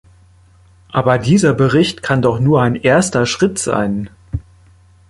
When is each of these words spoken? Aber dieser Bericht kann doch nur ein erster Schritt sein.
Aber 0.91 1.19
dieser 1.19 1.53
Bericht 1.53 2.01
kann 2.01 2.23
doch 2.23 2.39
nur 2.39 2.63
ein 2.63 2.73
erster 2.75 3.27
Schritt 3.27 3.59
sein. 3.59 4.09